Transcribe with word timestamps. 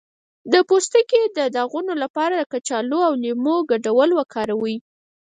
د 0.53 0.55
پوستکي 0.67 1.21
د 1.37 1.39
داغونو 1.55 1.93
لپاره 2.03 2.35
د 2.37 2.43
کچالو 2.51 2.99
او 3.07 3.13
لیمو 3.23 3.55
ګډول 3.71 4.09
وکاروئ 4.19 4.77